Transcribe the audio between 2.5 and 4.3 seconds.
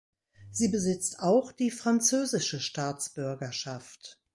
Staatsbürgerschaft.